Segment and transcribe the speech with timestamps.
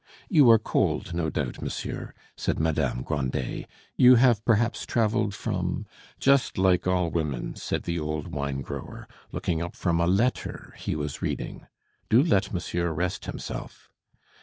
[0.29, 5.85] "You are cold, no doubt, monsieur," said Madame Grandet; "you have, perhaps, travelled from"
[6.19, 10.95] "Just like all women!" said the old wine grower, looking up from a letter he
[10.95, 11.67] was reading.
[12.09, 13.91] "Do let monsieur rest himself!"